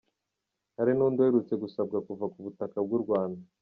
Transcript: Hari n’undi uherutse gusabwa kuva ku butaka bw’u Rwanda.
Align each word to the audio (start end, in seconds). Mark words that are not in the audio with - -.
Hari 0.77 0.91
n’undi 0.95 1.19
uherutse 1.21 1.53
gusabwa 1.63 1.97
kuva 2.07 2.25
ku 2.33 2.39
butaka 2.45 2.77
bw’u 2.85 2.99
Rwanda. 3.03 3.41